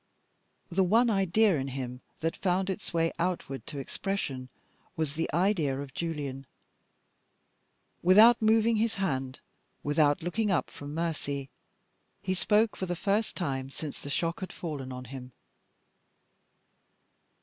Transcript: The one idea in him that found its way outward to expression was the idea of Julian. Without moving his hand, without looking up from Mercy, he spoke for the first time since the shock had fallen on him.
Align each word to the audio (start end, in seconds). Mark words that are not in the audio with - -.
The 0.71 0.83
one 0.83 1.11
idea 1.11 1.57
in 1.59 1.67
him 1.67 2.01
that 2.21 2.35
found 2.35 2.71
its 2.71 2.91
way 2.91 3.13
outward 3.19 3.67
to 3.67 3.77
expression 3.77 4.49
was 4.95 5.13
the 5.13 5.29
idea 5.31 5.79
of 5.79 5.93
Julian. 5.93 6.47
Without 8.01 8.41
moving 8.41 8.77
his 8.77 8.95
hand, 8.95 9.41
without 9.83 10.23
looking 10.23 10.49
up 10.49 10.71
from 10.71 10.95
Mercy, 10.95 11.51
he 12.19 12.33
spoke 12.33 12.75
for 12.75 12.87
the 12.87 12.95
first 12.95 13.35
time 13.35 13.69
since 13.69 14.01
the 14.01 14.09
shock 14.09 14.39
had 14.39 14.51
fallen 14.51 14.91
on 14.91 15.05
him. 15.05 15.33